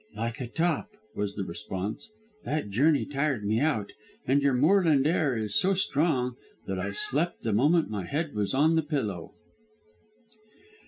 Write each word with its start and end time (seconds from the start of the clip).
"Like 0.15 0.41
a 0.41 0.47
top," 0.47 0.97
was 1.13 1.35
the 1.35 1.43
response. 1.43 2.09
"That 2.43 2.71
journey 2.71 3.05
tired 3.05 3.45
me 3.45 3.59
out, 3.59 3.91
and 4.25 4.41
your 4.41 4.55
moorland 4.55 5.05
air 5.05 5.37
is 5.37 5.53
so 5.53 5.75
strong 5.75 6.37
that 6.65 6.79
I 6.79 6.89
slept 6.89 7.43
the 7.43 7.53
moment 7.53 7.91
my 7.91 8.05
head 8.05 8.33
was 8.33 8.55
on 8.55 8.75
the 8.75 8.81
pillow." 8.81 9.35